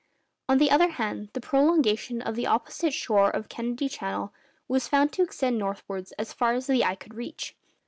[0.49, 4.33] On the other hand, the prolongation of the opposite shore of Kennedy Channel
[4.67, 7.55] was found to extend northwards as far as the eye could reach.